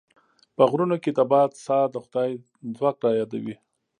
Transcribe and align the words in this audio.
په 0.55 0.63
غرونو 0.69 0.95
کې 1.03 1.11
د 1.17 1.19
باد 1.31 1.51
ساه 1.65 1.85
د 1.93 1.95
خدای 2.05 2.31
ځواک 2.75 2.95
رايادوي. 3.05 3.55